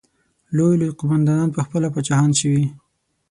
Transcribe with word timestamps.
لوی 0.55 0.73
لوی 0.81 0.91
قوماندانان 0.99 1.49
پخپله 1.57 1.87
پاچاهان 1.93 2.31
شوي. 2.39 2.63